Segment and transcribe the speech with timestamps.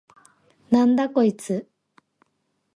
[0.71, 1.69] なんだこいつ！？